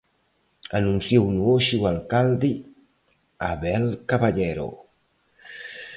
[0.79, 2.51] Anunciouno hoxe o alcalde,
[3.51, 4.69] Abel Caballero.